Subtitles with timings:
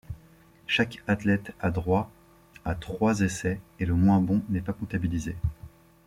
[0.65, 2.09] Chaque athlète a droit
[2.65, 5.35] à trois essais et le moins bon n'est pas comptabilisé.